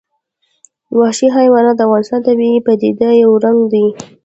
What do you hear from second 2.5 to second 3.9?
پدیدو یو رنګ دی.